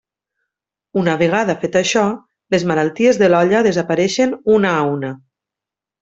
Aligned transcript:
Una 1.01 1.13
vegada 1.21 1.55
fet 1.65 1.75
això, 1.81 2.05
les 2.55 2.65
malalties 2.73 3.19
de 3.23 3.29
l'olla 3.33 3.61
desapareixen 3.71 4.33
una 4.59 4.73
a 4.79 4.85
una. 4.99 5.13